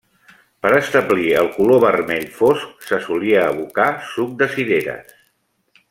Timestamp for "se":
2.89-2.99